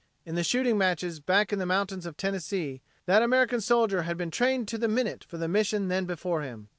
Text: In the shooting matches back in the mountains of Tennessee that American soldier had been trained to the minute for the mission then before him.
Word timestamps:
In 0.25 0.33
the 0.33 0.43
shooting 0.43 0.79
matches 0.79 1.19
back 1.19 1.53
in 1.53 1.59
the 1.59 1.65
mountains 1.67 2.07
of 2.07 2.17
Tennessee 2.17 2.81
that 3.05 3.21
American 3.21 3.61
soldier 3.61 4.01
had 4.01 4.17
been 4.17 4.31
trained 4.31 4.67
to 4.69 4.79
the 4.79 4.87
minute 4.87 5.23
for 5.23 5.37
the 5.37 5.47
mission 5.47 5.89
then 5.89 6.05
before 6.05 6.41
him. 6.41 6.69